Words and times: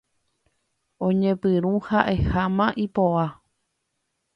Oñepyrũ 1.09 1.73
ha'eháma 1.91 2.67
ipo'a. 2.87 3.25